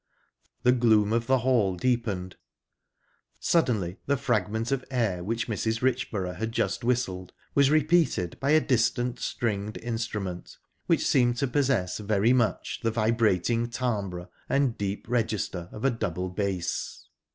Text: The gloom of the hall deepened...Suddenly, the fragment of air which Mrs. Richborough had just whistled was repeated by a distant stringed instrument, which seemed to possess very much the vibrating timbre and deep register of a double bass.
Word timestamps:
The 0.63 0.71
gloom 0.71 1.13
of 1.13 1.27
the 1.27 1.37
hall 1.37 1.75
deepened...Suddenly, 1.75 3.97
the 4.07 4.17
fragment 4.17 4.71
of 4.71 4.83
air 4.89 5.23
which 5.23 5.47
Mrs. 5.47 5.83
Richborough 5.83 6.37
had 6.37 6.51
just 6.51 6.83
whistled 6.83 7.33
was 7.53 7.69
repeated 7.69 8.35
by 8.39 8.49
a 8.49 8.59
distant 8.61 9.19
stringed 9.19 9.77
instrument, 9.77 10.57
which 10.87 11.05
seemed 11.05 11.37
to 11.37 11.45
possess 11.47 11.99
very 11.99 12.33
much 12.33 12.79
the 12.81 12.89
vibrating 12.89 13.69
timbre 13.69 14.27
and 14.49 14.75
deep 14.75 15.07
register 15.07 15.69
of 15.71 15.85
a 15.85 15.91
double 15.91 16.29
bass. 16.29 17.07